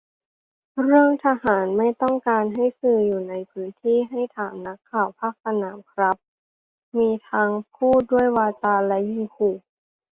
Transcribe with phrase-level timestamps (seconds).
[0.83, 6.15] เรื่องทหารไม่ต้องการให้สื่ออยู่ในพื้นที่ ให้ถามนักข่าวภาคสนามครับ
[6.97, 9.55] มีทั้งพูดด้วยวาจา และยิงขู่